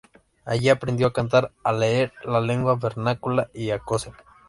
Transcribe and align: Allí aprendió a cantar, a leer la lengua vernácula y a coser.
Allí 0.45 0.69
aprendió 0.69 1.05
a 1.05 1.13
cantar, 1.13 1.51
a 1.63 1.71
leer 1.73 2.11
la 2.25 2.41
lengua 2.41 2.75
vernácula 2.75 3.51
y 3.53 3.69
a 3.69 3.77
coser. 3.77 4.13